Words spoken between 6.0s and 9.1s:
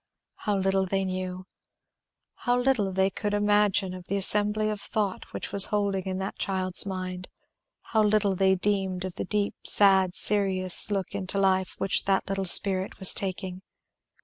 in that child's mind; how little they deemed